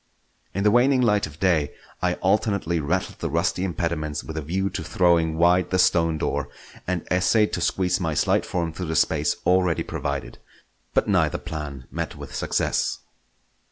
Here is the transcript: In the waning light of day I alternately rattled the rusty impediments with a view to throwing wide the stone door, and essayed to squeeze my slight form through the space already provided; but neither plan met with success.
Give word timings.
In 0.55 0.63
the 0.63 0.71
waning 0.71 1.01
light 1.01 1.27
of 1.27 1.39
day 1.39 1.75
I 2.01 2.15
alternately 2.15 2.79
rattled 2.79 3.19
the 3.19 3.29
rusty 3.29 3.63
impediments 3.63 4.23
with 4.23 4.35
a 4.35 4.41
view 4.41 4.67
to 4.71 4.83
throwing 4.83 5.37
wide 5.37 5.69
the 5.69 5.77
stone 5.77 6.17
door, 6.17 6.49
and 6.87 7.07
essayed 7.11 7.53
to 7.53 7.61
squeeze 7.61 7.99
my 7.99 8.15
slight 8.15 8.43
form 8.43 8.73
through 8.73 8.87
the 8.87 8.95
space 8.95 9.35
already 9.45 9.83
provided; 9.83 10.39
but 10.95 11.07
neither 11.07 11.37
plan 11.37 11.85
met 11.91 12.15
with 12.15 12.33
success. 12.33 12.97